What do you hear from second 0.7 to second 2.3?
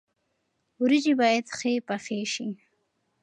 ورجې باید ښې پخې